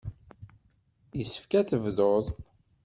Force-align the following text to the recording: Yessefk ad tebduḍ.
Yessefk 1.17 1.51
ad 1.59 1.67
tebduḍ. 1.67 2.25